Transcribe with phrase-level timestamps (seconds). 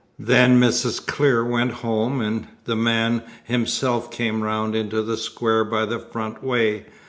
[0.17, 1.05] Then Mrs.
[1.05, 6.43] Clear went home, and the man himself came round into the Square by the front
[6.43, 6.87] way.